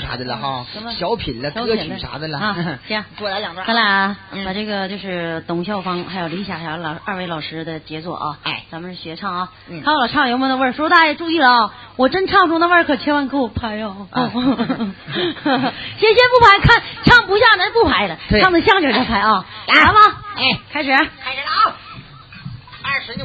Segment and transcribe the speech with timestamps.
[0.00, 0.66] 啥的了哈，
[0.98, 2.56] 小品了，歌曲啥的了啊。
[2.88, 3.66] 行，多来两段。
[3.66, 10.72] 咱俩嗯把这个就是董孝芳还有李霞霞老二位老师的杰作啊，哎咱们是学唱啊，嗯看我唱有没有那味儿。
[10.72, 14.06] 叔叔大爷注意了啊，我真唱出那味儿，可千万给我拍哦。
[14.10, 19.44] 啊 先先不拍，看唱不下咱不拍了，对唱的像点再拍啊。
[19.68, 19.94] 来来吧，
[20.36, 20.90] 哎，开始。
[20.90, 21.76] 开始了啊！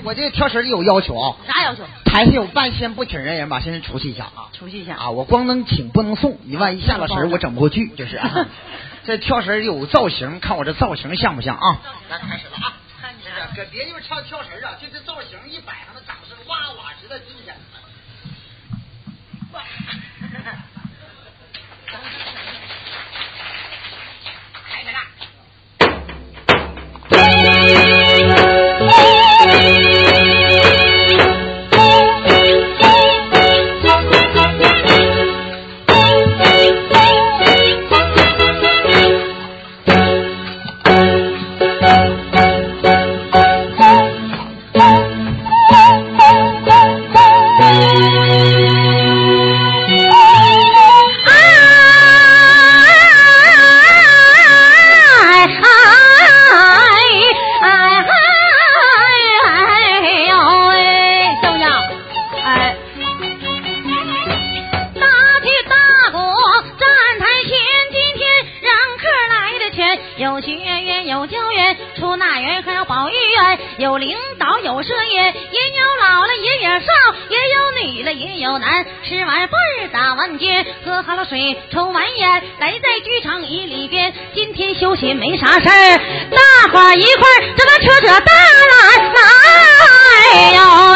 [0.04, 1.84] 我这个跳绳有要求啊，啥要求？
[2.06, 4.50] 台下有半仙不请人人吧，先出去一下啊。
[4.54, 8.48] 出去一下啊，我光能请不能送，你万一下了神儿我整不过去，就是啊。
[9.06, 11.82] 这跳绳有造型，看我这造型像不像啊？
[12.10, 12.78] 咱开始了啊！
[13.02, 17.54] 看你这，搁别地方唱跳绳啊，就这造型一摆上，那掌声哇哇直的地下。
[83.22, 84.14] 长椅里边。
[84.34, 85.98] 今天休息没啥事儿，
[86.32, 86.38] 大
[86.72, 88.34] 伙儿一块儿这个扯扯大
[88.72, 88.74] 来
[89.16, 89.22] 来
[90.56, 90.58] 哟
[90.94, 90.96] 喂。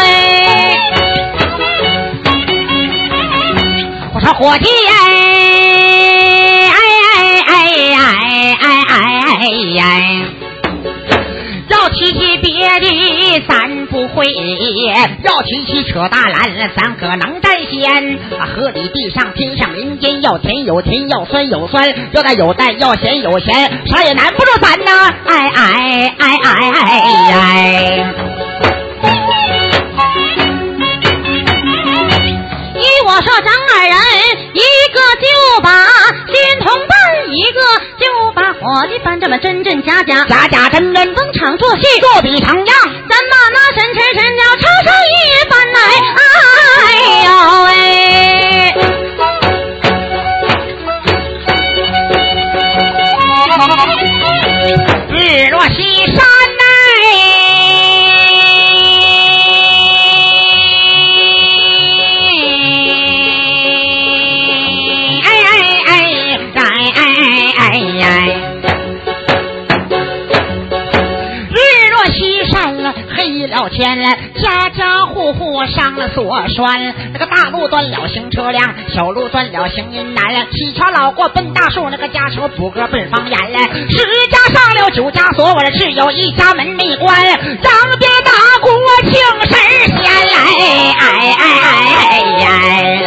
[4.13, 4.93] 我说伙计哎
[6.71, 6.79] 哎
[7.45, 7.53] 哎哎
[8.59, 8.95] 哎哎
[9.77, 9.83] 哎，
[11.69, 12.34] 要提起
[12.66, 18.17] 别的咱不会，要提起扯大篮，咱可能占先。
[18.55, 23.53] 河里地上天上人间，要甜有甜，要酸有酸，要淡有淡，要咸有咸，
[23.86, 25.14] 啥也难不住咱呐！
[25.27, 26.81] 哎哎哎哎哎
[27.33, 28.14] 哎。
[32.77, 33.95] 依我说，咱二人，
[34.53, 34.59] 一
[34.92, 35.70] 个就把
[36.27, 36.95] 新同伴，
[37.30, 37.59] 一个
[37.99, 38.05] 就
[38.65, 42.76] 把伙计伴，这么真真假假，假假真真，逢场作戏，作比成样。
[43.08, 45.64] 咱把那神神神叫唱上一番
[79.75, 80.47] 行人难了。
[80.52, 83.59] 七桥老过奔大树，那个家桥补个奔方言了。
[83.89, 87.15] 十家上了九家锁，我这只有一家门没关。
[87.61, 88.31] 张边大
[88.61, 88.69] 姑
[89.03, 89.11] 请
[89.49, 90.37] 神仙来，
[90.97, 91.43] 哎哎哎
[91.99, 92.14] 哎
[92.45, 93.05] 哎！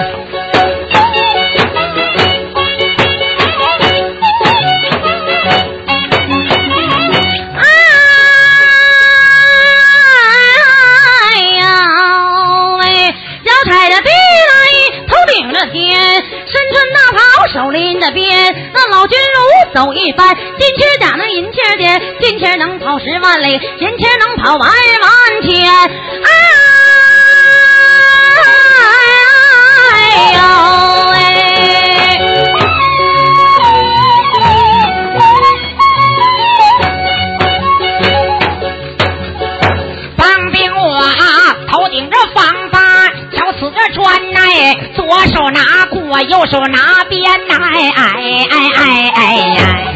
[19.78, 25.70] 走一番，金钱甲能银钱点，金钱能跑十万里，银钱能跑万万千。
[25.70, 26.28] 哎
[30.34, 30.40] 呦
[31.12, 31.14] 喂！
[40.16, 44.40] 当兵我啊，头顶着防发，脚刺着砖呐，
[44.96, 45.77] 左手拿
[46.08, 48.12] 我，右手拿鞭，哎哎
[48.50, 49.88] 哎哎哎哎。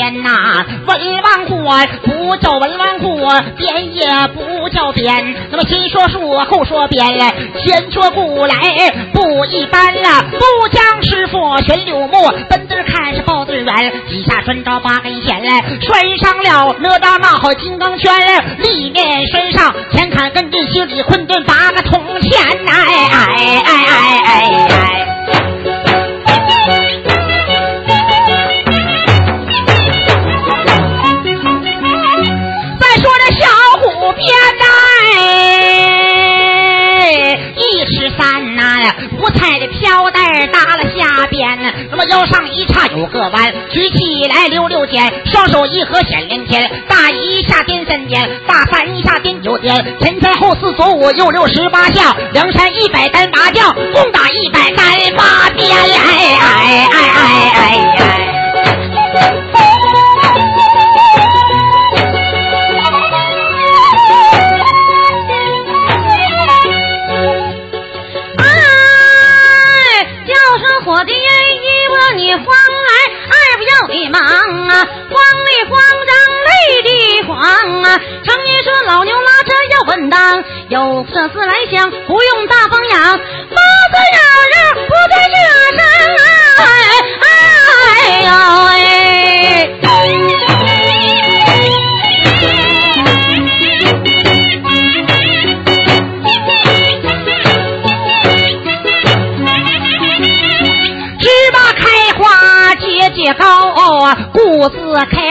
[0.00, 1.56] 二郎鞭呐、文王鼓
[2.04, 5.34] 不叫文王鼓，鞭也不叫边。
[5.50, 7.04] 那么先说树，后说鞭，
[7.58, 8.54] 先说不来
[9.12, 10.24] 不一般了。
[10.30, 15.42] 不将师傅选柳木，奔字看是抱对儿圆，底下拴着八根弦，
[15.80, 18.14] 拴上了哪吒那好金刚圈，
[18.58, 24.97] 里面身上前砍跟进，心里困顿八个铜钱，哎哎哎哎哎哎。
[34.18, 34.26] 别
[34.58, 34.66] 带
[37.54, 41.56] 一尺三呐，五彩的飘带搭了下边，
[41.90, 54.77] 那么腰上一叉有个弯，举起来溜溜肩，双手一合显连天，大一下颠三颠，大三一下颠九颠，前前后四左五右六十八下，梁山一百单八将共打一百。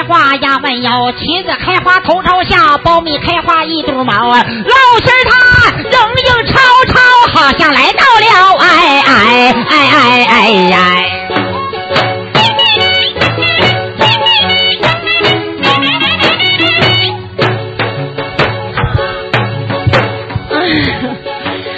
[0.07, 4.45] 花呀弯腰，茄子开花头朝下，苞米开花一嘟毛啊！
[4.47, 6.57] 老师他人影超
[6.87, 6.99] 超，
[7.33, 10.77] 好像来到了哎哎哎哎哎呀！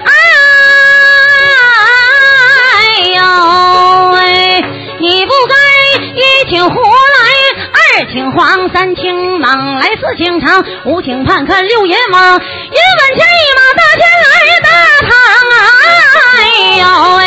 [0.06, 0.10] 哎
[3.16, 3.18] 呦
[4.12, 4.64] 喂，
[5.00, 5.56] 你不该
[6.14, 6.89] 一听胡。
[8.32, 12.42] 黄三清忙来四清长，五清盼看六爷忙，一万
[13.16, 14.34] 钱一马大钱来
[14.64, 14.70] 大
[15.08, 15.10] 堂，
[16.36, 16.38] 哎
[16.80, 16.84] 呦
[17.18, 17.24] 喂！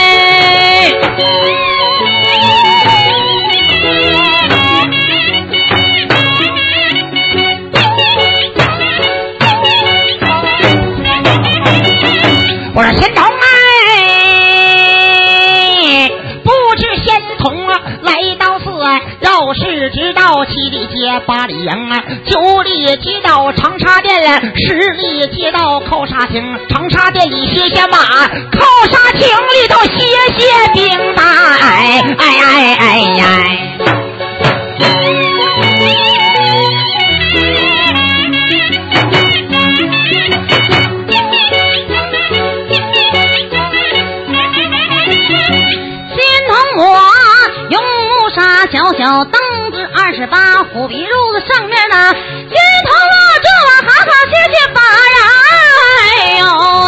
[12.74, 13.11] 我说仙
[19.92, 20.82] 直到七里。
[20.92, 24.14] 街八里营啊，九里街道长沙店，
[24.68, 26.44] 十里街道靠沙亭。
[26.68, 27.98] 长沙店里歇歇马，
[28.28, 30.04] 靠沙亭里头歇
[30.36, 30.44] 歇
[30.74, 31.22] 兵马。
[31.24, 33.24] 哎哎哎哎呀！
[46.10, 46.18] 心
[46.48, 46.82] 疼我
[47.70, 47.80] 用
[48.34, 49.41] 沙小小灯。
[50.04, 55.20] 二十八虎皮褥子上面呢金头啊，这碗好好歇歇把呀，
[56.00, 56.81] 哎呦。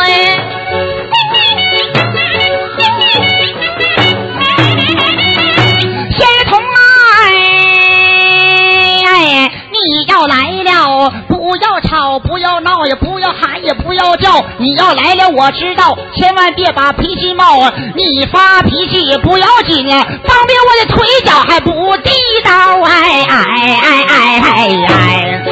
[11.55, 14.45] 不要吵，不要闹，也不要喊，也不要叫。
[14.59, 17.73] 你要来了，我知道，千万别把脾气冒啊！
[17.95, 22.11] 你发脾气也不要紧啊，方便我的腿脚还不地
[22.45, 22.51] 道
[22.83, 23.37] 哎哎
[23.85, 25.45] 哎哎哎哎！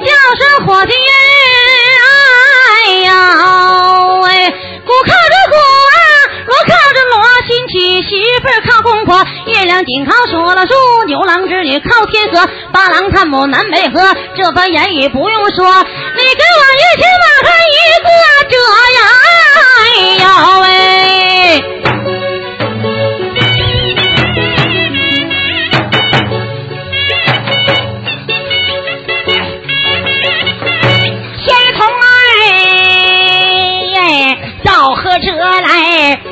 [0.00, 0.10] 叫
[0.40, 0.92] 声伙计。
[8.68, 10.74] 靠公婆月亮紧靠说了树，
[11.06, 14.14] 牛郎织女靠天河，八郎探母南北河。
[14.36, 18.08] 这番言语不用说，你给我一千马和一个
[18.50, 18.56] 折
[18.96, 19.00] 呀！
[19.80, 19.84] 哎
[20.22, 20.24] 呦
[20.60, 21.69] 喂！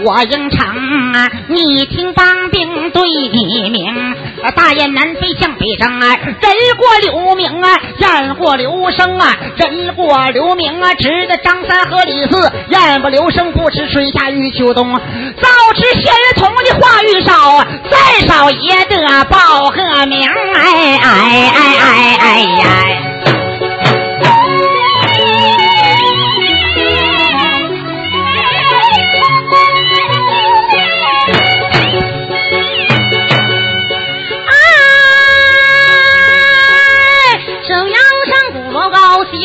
[0.05, 1.31] 我应承啊！
[1.49, 3.03] 你听帮兵对
[3.33, 4.15] 你明，
[4.55, 6.17] 大雁南飞向北征啊！
[6.17, 6.37] 人
[6.77, 14.95] 过留名啊，雁过留声啊，人过留名啊，值得张三和李四，雁不留声不知春夏与秋冬。
[14.95, 20.29] 早知仙人童的话语少，再少也得报个名。
[20.55, 23.08] 哎哎哎哎哎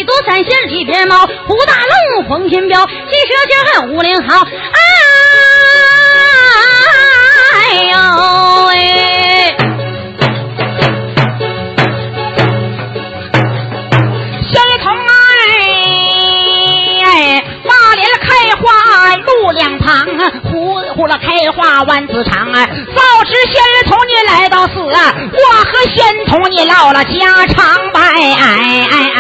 [0.04, 0.24] 呀！
[0.26, 1.74] 山仙里边猫，胡大
[2.18, 4.48] 龙，黄天彪，鸡蛇精还武林好。
[7.54, 7.98] 哎呦
[8.68, 8.74] 喂！
[14.50, 14.92] 仙童
[17.04, 20.08] 哎，马莲开花路两旁，
[20.44, 22.66] 呼呼了开花万子长啊！
[22.96, 28.00] 早知仙童你来到寺，我和仙童你唠了家常白。
[28.02, 29.13] 哎哎！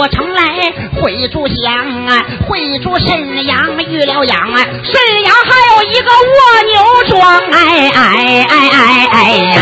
[0.00, 6.80] 我城来会住乡啊，会住沈阳遇了羊啊，沈阳还有一个蜗牛
[7.10, 7.20] 庄，
[7.52, 9.18] 哎哎哎哎哎
[9.52, 9.60] 哎。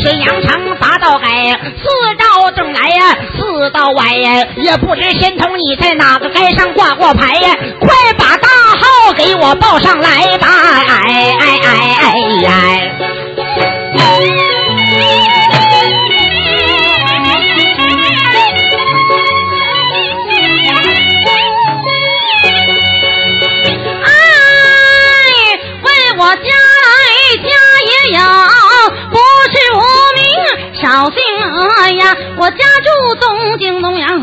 [0.00, 7.54] 沈阳城八道街，四道正来呀，四道歪呀，也不知仙童你在哪个街上挂过牌呀？
[7.78, 10.48] 快把大号给我报上来吧！
[10.88, 12.50] 哎哎哎哎呀！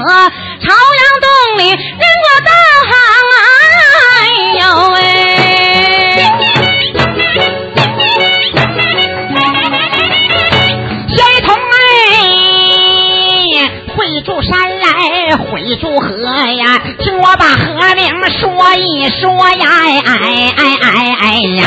[0.05, 1.77] 朝阳洞里，人
[2.21, 2.51] 过道
[2.85, 2.93] 行，
[4.11, 4.13] 哎
[4.59, 4.61] 呦
[4.93, 4.97] 喂！
[11.09, 11.81] 小童哎，
[13.95, 14.87] 会住山来，
[15.37, 16.07] 会住河
[16.53, 16.63] 呀，
[16.99, 18.05] 听我把河名
[18.39, 20.11] 说一说呀，哎哎
[20.55, 21.23] 哎哎哎
[21.55, 21.61] 呀！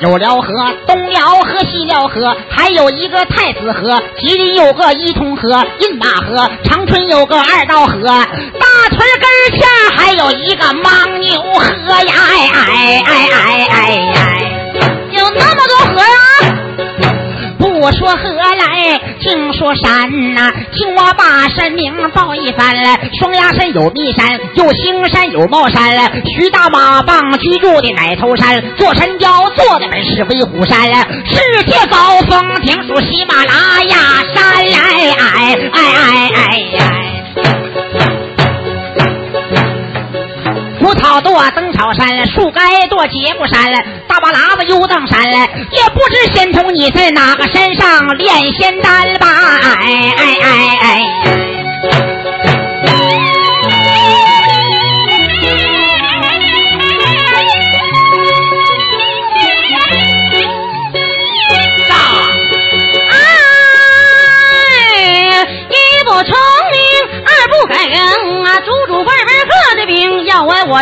[0.00, 0.48] 有辽河，
[0.86, 4.02] 东辽河、西辽河，还有一个太子河。
[4.18, 9.68] 吉林有个伊通河、饮马河，长春有个二道河，大屯根前
[19.60, 22.98] 说山呐，青蛙把山名报一番来。
[23.20, 25.82] 双鸭山有密山，有青山有茂山。
[26.24, 30.86] 徐大马棒居住的奶头山，坐山雕坐的本是威虎山。
[31.26, 33.96] 世界高峰顶属喜马拉雅
[34.34, 36.99] 山，哎哎哎哎哎呀。
[40.94, 43.72] 草垛登草山，树该垛节目山，
[44.06, 49.26] 大巴喇子游荡山，也不知仙童你在哪个山上练仙丹吧？
[49.62, 51.49] 哎哎哎哎。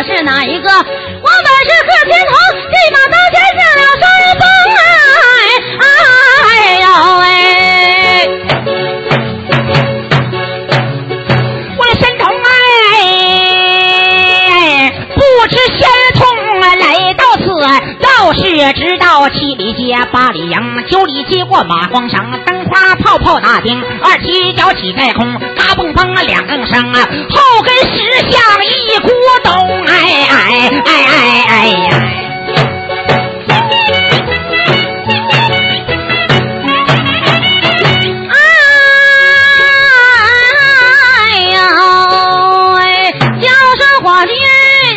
[0.03, 0.69] 是哪一个？
[0.69, 2.33] 我本是贺天童，
[2.69, 4.03] 一马当先上了山
[4.39, 4.43] 峰，
[4.79, 4.81] 哎
[5.79, 5.83] 哎
[6.81, 6.85] 呦
[7.19, 7.23] 喂！
[11.77, 12.23] 我的神童
[12.95, 15.81] 哎，不知仙
[16.15, 16.19] 童
[16.61, 17.43] 来到此，
[18.01, 18.41] 倒是
[18.73, 20.57] 知道七里街、八里营、
[20.89, 27.87] 九里街过马荒绳，灯花泡泡大丁，二七脚起在空，嘎嘣嘣两更声啊，后跟石
[28.29, 29.09] 像一哭，
[31.51, 31.89] 哎呀！
[38.31, 38.37] 哎
[41.51, 41.57] 呦
[42.75, 42.79] 喂！
[43.41, 44.31] 叫声伙计，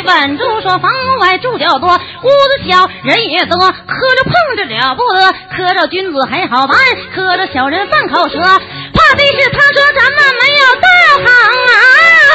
[0.05, 0.91] 稳住说房
[1.21, 1.97] 外住较多，屋
[2.29, 6.77] 子小人也多，磕着碰着了不得，磕着君子还好办，
[7.15, 10.87] 磕着小人犯口舌，怕的是他说咱们没有道
[11.25, 11.27] 行，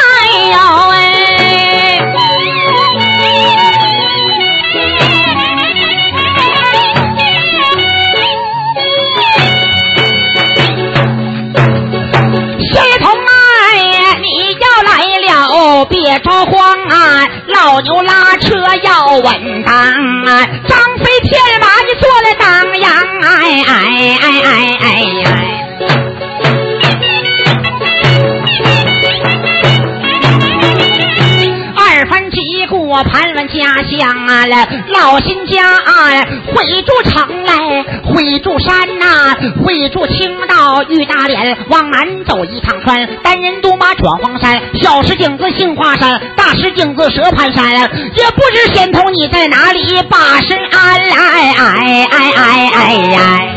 [0.09, 0.57] 哎呦
[0.89, 1.16] 喂！
[16.19, 22.91] 着慌啊，老牛拉车要稳当啊，张飞牵马你坐了当阳，
[23.23, 24.85] 哎哎哎哎哎
[25.25, 25.66] 哎。
[32.97, 34.47] 我盘问家乡啊，
[34.87, 53.56] 老新家啊，回住城来，回住山呐、回住青道玉大脸，往南走一趟川，单人独马闯黄山，小石井子杏花山，大石井子蛇盘山，也不知仙童你在哪里把身安来，哎哎哎哎呀！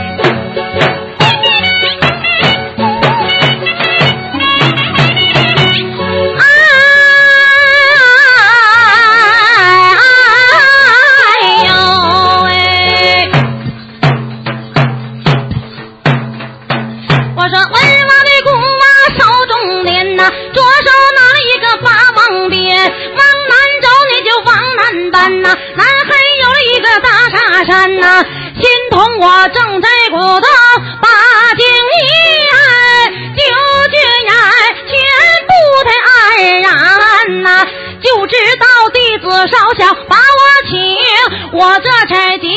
[41.61, 42.50] 我这才进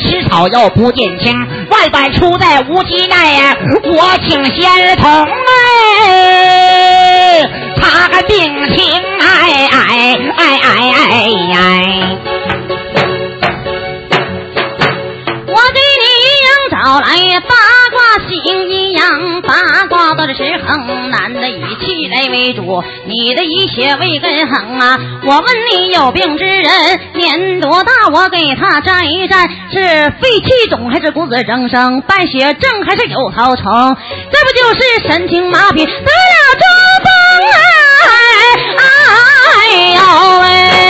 [0.00, 5.28] 吃草药不见轻，万般出在无极奈呀，我请仙童
[6.06, 8.36] 哎，他个病
[8.74, 11.58] 情哎哎哎哎哎哎，
[15.46, 16.04] 我给你
[16.70, 17.06] 找来
[17.40, 17.54] 八
[17.92, 17.96] 卦
[18.28, 18.30] 星
[18.68, 19.52] 阴阳，八
[19.88, 20.68] 卦都是横，
[21.80, 24.98] 气来为主，你的以血为根横啊。
[25.24, 27.92] 我问你有病之人年多大？
[28.12, 32.00] 我给他站一站，是肺气肿还是骨质增生？
[32.02, 33.96] 败血症还是有头虫？
[34.30, 35.96] 这不就是神经麻痹得了
[36.60, 36.64] 中
[37.02, 37.10] 风
[37.52, 37.58] 啊？
[39.56, 40.00] 哎呦
[40.40, 40.89] 喂！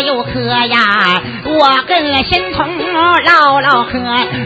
[0.00, 1.22] 又喝呀？
[1.44, 2.66] 我跟仙童
[3.24, 3.98] 唠唠嗑。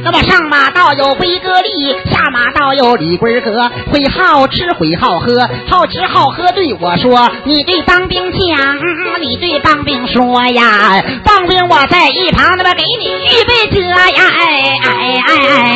[0.02, 8.76] 那么上马道有飞哥力，下马道有李龟哥，会好吃会好喝，好吃好喝对我说，你对当兵讲，
[9.20, 15.67] 你对当兵说呀，当兵我在一旁那么给你预备着呀，哎哎哎哎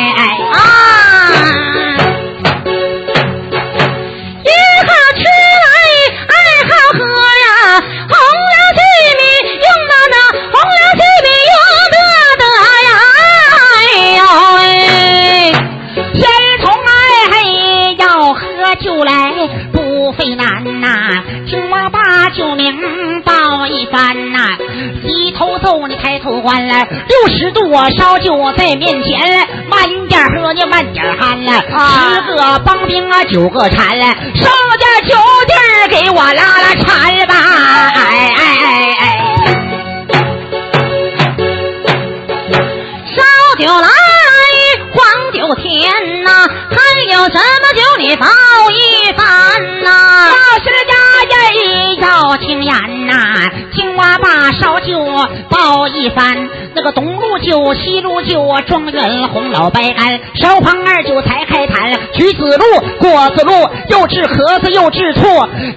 [31.61, 35.15] 十个帮兵啊九个馋了，剩下九
[35.47, 37.33] 弟儿给我拉拉馋吧，
[37.95, 39.03] 哎哎哎哎。
[43.15, 43.21] 烧
[43.59, 43.87] 酒来，
[44.93, 46.29] 黄酒甜呐，
[46.69, 46.75] 还
[47.13, 48.25] 有什么酒你报
[48.71, 49.23] 一番
[49.83, 49.89] 呐？
[50.29, 50.93] 老师家
[51.29, 51.37] 人
[52.01, 53.13] 要听言呐，
[55.03, 56.49] 烧酒报一番。
[56.75, 61.91] 那个东路酒、西路酒，状元红老白干，烧胖二酒才开坛。
[62.13, 62.65] 橘子露、
[62.97, 63.53] 果子露，
[63.89, 65.21] 又治咳嗽又治醋，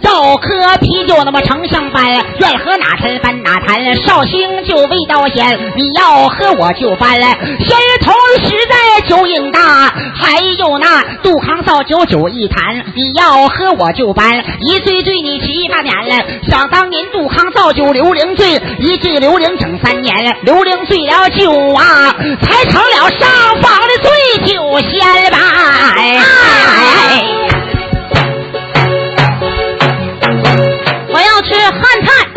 [0.00, 2.04] 要喝啤酒那么丞相般，
[2.38, 3.94] 愿喝哪坛搬哪坛。
[3.96, 7.20] 绍兴酒味道鲜，你要喝我就搬。
[7.20, 9.60] 仙童实在酒瘾大，
[10.14, 14.42] 还有那杜康造酒酒一坛，你要喝我就搬。
[14.60, 24.10] 一醉醉你七八年了，想当年杜康造酒刘伶醉，一醉刘伶整三年，刘伶醉了酒啊，才成了上房的醉
[24.44, 25.38] 酒仙吧。
[25.96, 27.22] 哎哎
[31.08, 32.35] 我要吃汉菜。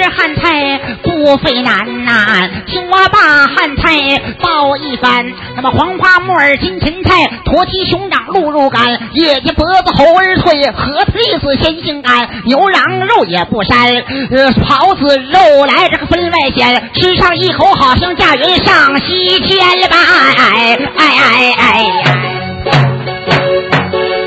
[0.00, 4.00] 吃汉菜不费难呐、青蛙把汉菜
[4.40, 5.30] 报一番。
[5.56, 19.96] 那么黄花木耳金芹菜，驼蹄熊掌鹿肉干，野鸡脖子猴儿腿，核桃栗子鲜性干，牛羊肉也不膻，呃，狍子肉来这个分外鲜，吃上一口好像嫁人上西天了吧？
[20.38, 21.84] 哎哎哎哎！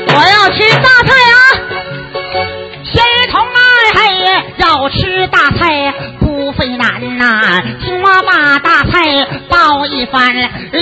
[0.06, 1.63] 我要吃大菜啊！
[4.56, 10.34] 要吃大菜不费难呐、听我把大菜报一番。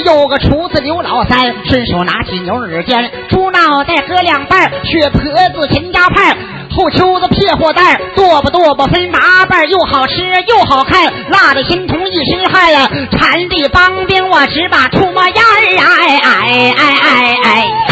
[0.04, 6.36] 有个厨子刘老三，顺手拿起牛耳尖，猪脑袋割两半，血婆子全家派。
[6.74, 10.14] 后秋子撇货蛋，剁吧剁吧分八瓣，又好吃
[10.48, 12.88] 又好看，辣的心童一身汗呀！
[13.10, 15.76] 馋的帮兵我只把出么烟儿！
[15.78, 17.91] 哎哎哎哎哎！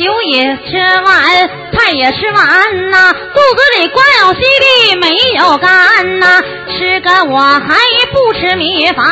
[0.00, 7.76] 酒也吃完，菜也吃完呐，肚子里光有稀的没有干呐，吃个我还
[8.10, 9.04] 不吃米饭，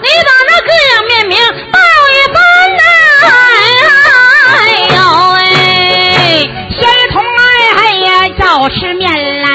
[0.00, 1.36] 你把那各样面名
[1.70, 1.78] 报
[2.14, 2.38] 一番
[2.78, 2.80] 呐，
[4.56, 4.56] 哎
[4.96, 4.96] 呦
[5.34, 6.50] 喂！
[6.70, 7.28] 仙童儿
[7.76, 9.46] 哎呀，要吃面来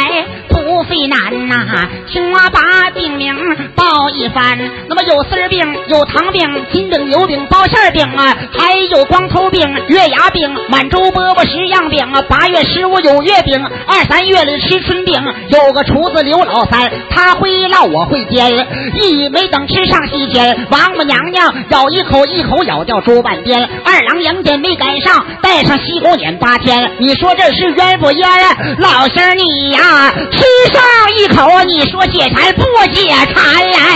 [0.50, 3.36] 不费难呐、青蛙把病名
[3.76, 4.60] 报一番。
[4.88, 12.22] 那么有丝饼，有糖病，金饼油饼包馅饼啊，还有光头病、月牙病、满洲饽饽十样饼啊。
[12.30, 15.20] 八月十五有月饼，二三月里吃春饼。
[15.50, 18.68] 有个厨子刘老三，他会烙，我会煎，
[19.02, 23.68] 一没等吃上西天，王母娘娘咬一口，一口咬掉猪半边。
[23.84, 26.92] 二郎杨戬没赶上，带上西宫撵八天。
[27.00, 28.30] 你说这是冤不冤？
[28.78, 30.84] 老仙你呀，吃上
[31.18, 32.64] 一口，你说解馋不
[32.94, 33.44] 解馋？
[33.74, 33.93] 哎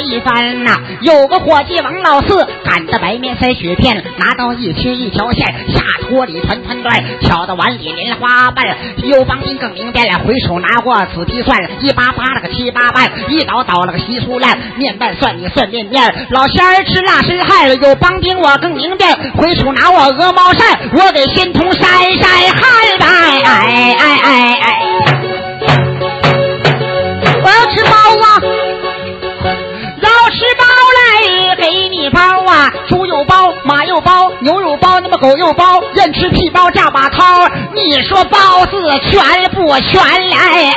[0.00, 0.78] 一番呐。
[1.02, 8.64] 有个伙计王老四擀的白面塞雪片，拿刀一切一条线，下锅里团团转，敲到碗里莲花瓣。
[9.04, 16.02] 有帮兵更明白了，回手拿过仔细算，一八八了个七八瓣，一倒倒了个稀疏烂，面拌蒜你蒜面面。
[16.30, 21.80] 老仙儿吃辣身汗，有帮兵我更明白，回手拿我鹅毛扇，我给心头晒
[22.20, 22.68] 晒汗。
[23.00, 24.66] 哎哎哎哎哎！
[27.42, 28.26] 我要吃包啊！
[32.10, 32.72] 包啊！
[32.88, 37.46] 猪肉包、马肉包、牛肉包，那么狗肉包，愿吃屁包炸把掏。
[37.74, 38.72] 你说包子
[39.10, 40.00] 全不全？
[40.30, 40.72] 来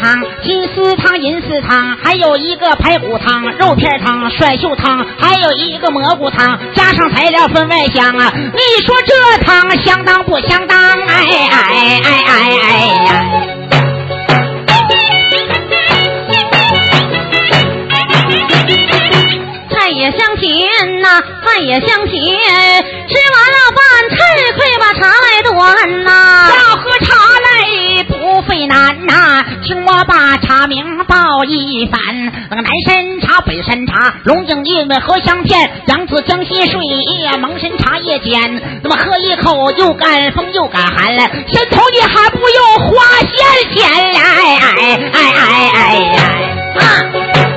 [0.00, 8.32] 汤，金丝汤、银丝汤，还有一个排骨汤、肉片汤、甩袖汤，还有一个蘑菇汤，加上材料分外香啊！
[8.34, 10.78] 你说这汤相当不相当？
[10.78, 12.32] 哎哎哎哎
[12.62, 13.24] 哎呀！
[19.70, 22.16] 菜也香甜呐、饭也香甜。
[23.08, 23.78] 吃完了饭
[24.10, 24.16] 菜，
[24.56, 26.10] 快把茶来端呐、
[29.66, 32.00] 听我把茶名报一番。
[32.48, 36.80] 那个南山茶、北山茶、龙井韵味荷香片，扬子江西水
[37.18, 38.62] 叶，蒙山茶叶尖。
[38.84, 46.16] 那么喝一口又干风又感寒了，先头你还不用花仙钱来，哎哎哎哎哎
[46.78, 47.55] 啊！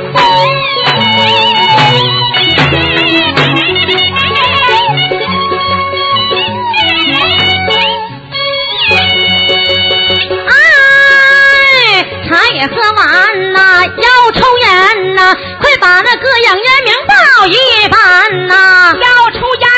[12.59, 19.68] 也喝完呐、要抽烟呐、快把那个养烟名报一半呐、要抽烟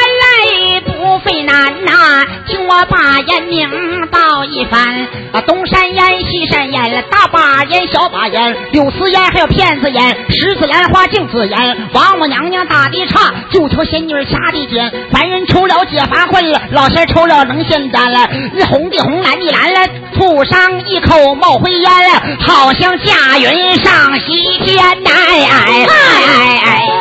[1.24, 3.70] 费难呐、听我把烟名
[4.10, 25.12] 道一番啊，东山烟、西山烟，大把烟、小把烟，柳丝烟还有片子烟，十字烟花镜子烟，王母娘娘打的岔，九条仙女掐的尖，凡人抽了解乏困了，老仙抽了能仙丹了，那红的红，蓝的蓝了，吐上一口冒灰烟了，好像驾云上西天呐！
[25.32, 27.01] 哎哎哎哎哎！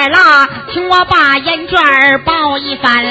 [0.00, 3.04] 有点辣，听我把烟卷儿报一番。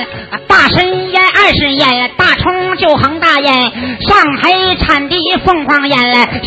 [0.48, 3.72] 大参烟、二十烟，大葱就恒大烟，
[4.08, 6.00] 上海产地凤凰烟，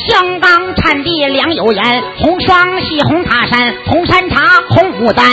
[0.08, 5.24] 香港产地良友烟，红双喜、红塔山、红山茶、红牡丹，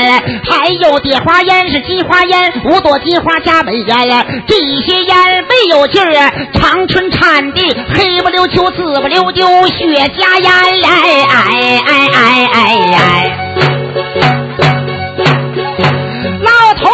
[0.47, 6.13] 还有蝶花烟是金花烟，五朵金花加美烟，这些烟没有劲儿，
[6.53, 10.51] 长春产地黑不溜秋、紫不溜丢，雪茄烟，
[10.85, 13.78] 哎哎哎哎哎。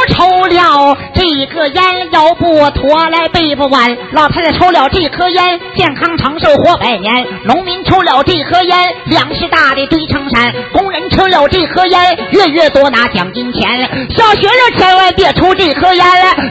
[0.09, 13.89] 抽了这个烟，腰不驼来背不弯；老太太抽了这颗烟，健康长寿活百年；农民抽了这颗烟，粮食大的堆成山；工人抽了这颗烟，月月多拿奖金钱。
[14.15, 16.05] 小学生千万别抽这颗烟，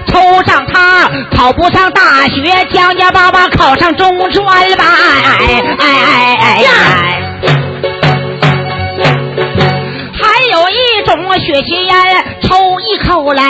[0.06, 4.44] 抽上它考不上大学，将将巴巴考上中专
[4.76, 4.84] 吧！
[5.40, 7.33] 哎哎哎哎哎！
[11.06, 11.94] 有一种血气烟，
[12.42, 13.42] 抽一口来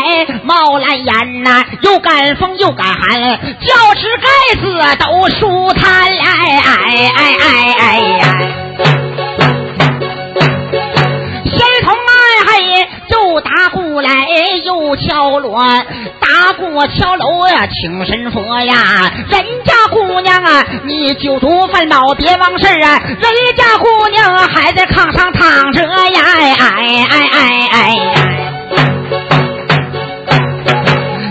[0.42, 3.20] 冒蓝烟呐、又赶风又赶寒，
[3.60, 4.28] 教室盖
[4.60, 4.64] 子
[4.98, 7.36] 都舒坦来，哎哎哎
[7.78, 8.00] 哎哎！
[11.44, 11.96] 仙童儿
[12.46, 14.10] 嘿，就打鼓来
[14.64, 15.62] 又敲锣，
[16.20, 19.12] 打鼓敲锣呀，请神佛呀！
[19.28, 23.00] 人家姑娘啊，你酒足饭饱别忘事啊！
[23.06, 26.22] 人家姑娘还在炕上躺着呀！
[26.38, 28.14] 哎哎哎哎哎！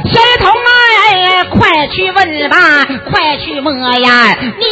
[0.06, 2.58] 仙童哎，快去问吧，
[3.10, 4.38] 快去摸呀！
[4.42, 4.66] 你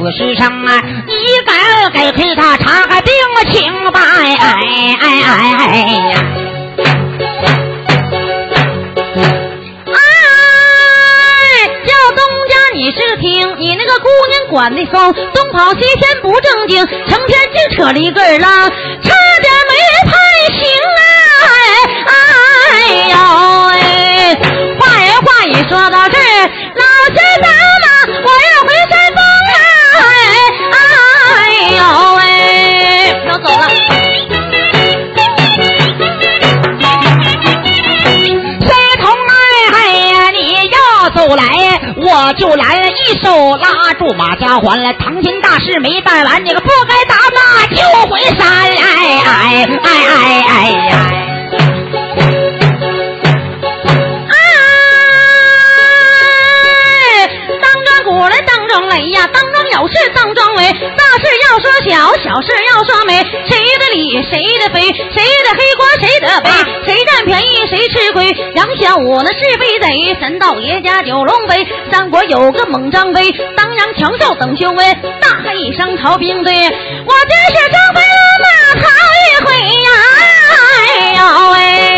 [0.00, 1.12] 五这个子时上啊，你
[1.44, 3.12] 敢给亏他查个病
[3.50, 4.00] 情吧？
[4.00, 4.46] 哎哎
[4.98, 5.76] 哎哎
[6.10, 6.16] 呀！
[9.92, 9.98] 哎，
[11.86, 19.74] 叫东家你是听，你那个姑娘管的松，东跑西偏不正经，成天净扯里个儿浪，差点没
[20.06, 20.18] 判
[20.58, 20.62] 刑
[20.96, 21.04] 啊！
[22.06, 22.12] 哎
[23.10, 23.14] 呦
[23.76, 24.34] 哎，
[24.78, 26.84] 话言话语说到这儿，老
[27.14, 27.44] 先生
[27.82, 27.86] 嘛，
[28.24, 28.68] 我要回
[42.40, 44.94] 就来了，一手拉住马家环了。
[44.94, 50.56] 堂前大事没办完，你个不该打那就回山哎，哎哎哎哎！
[57.18, 57.28] 哎，
[57.60, 62.99] 当庄鼓来当庄擂呀，当庄有事当庄为，大事要说小，小事要说
[68.80, 68.86] 亏。
[68.86, 78.48] 杨小五那是飞贼，神道爷家九龙杯，三国有个猛张飞，当阳强兽等雄威，大喊一声曹兵队，我真是张飞了马
[78.80, 78.88] 逃
[79.28, 79.52] 一回
[79.84, 79.90] 呀，
[80.56, 81.20] 哎呦
[81.52, 81.89] 喂。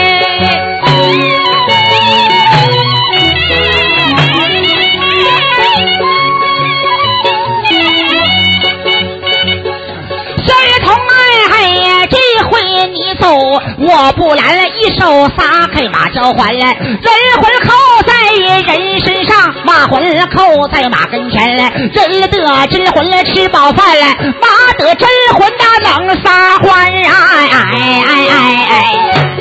[13.22, 13.32] 走，
[13.78, 17.06] 我不拦了，一手撒开马交还了，人
[17.40, 24.06] 魂扣在人身上，马魂扣在马跟前了，人得真魂来，吃饱饭了，
[24.40, 27.12] 马得真魂那能撒欢啊！
[27.52, 29.12] 哎哎哎哎！
[29.14, 29.32] 哎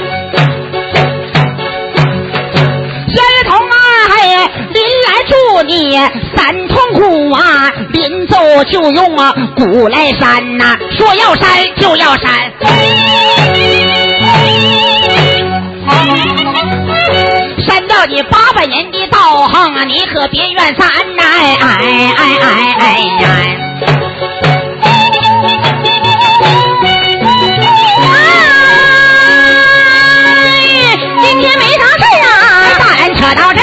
[5.63, 5.97] 你
[6.35, 8.37] 三痛苦啊临走
[8.69, 12.51] 就用啊鼓来扇呐说要扇就要扇。
[17.65, 23.27] 扇掉你八百年的道行啊你可别怨咱哎哎哎哎哎呀。
[31.23, 32.29] 今天没啥事啊
[32.79, 33.60] 大人扯到这